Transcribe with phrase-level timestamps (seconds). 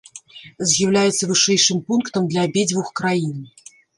[0.71, 3.37] З'яўляецца вышэйшым пунктам для абедзвюх краін.